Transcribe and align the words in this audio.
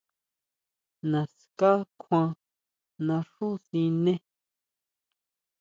Naská 1.11 1.71
kjuan 1.99 2.29
naxú 3.07 3.49
siné. 3.67 4.13